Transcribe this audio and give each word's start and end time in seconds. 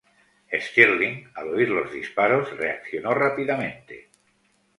Stirling, 0.51 1.27
al 1.35 1.49
oír 1.49 1.69
los 1.69 1.91
disparos 1.91 2.57
reaccionó 2.57 3.13
rápidamente. 3.13 4.09